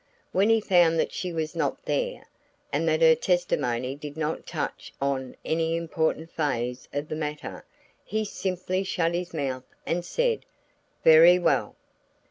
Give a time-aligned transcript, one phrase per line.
[0.31, 2.25] When he found that she was not there,
[2.73, 7.63] and that her testimony did not touch on any important phase of the matter,
[8.03, 10.47] he simply shut his mouth and said,
[11.03, 11.75] 'Very well!